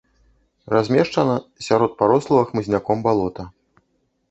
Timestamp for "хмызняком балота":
2.51-3.49